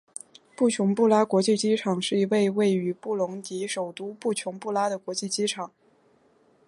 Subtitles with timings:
[0.55, 5.69] 布琼布拉国际机场是一位位于布隆迪首都布琼布拉的国际机场。